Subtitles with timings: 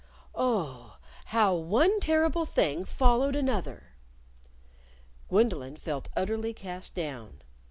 [0.33, 3.93] Oh, how one terrible thing followed another!
[5.29, 7.43] Gwendolyn felt utterly cast down.